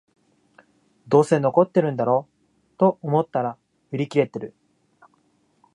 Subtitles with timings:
[1.07, 2.27] どうせ残ってんだろ
[2.79, 3.59] と思ったら
[3.91, 4.55] 売り切れてる